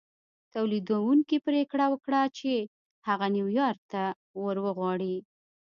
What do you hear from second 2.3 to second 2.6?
چې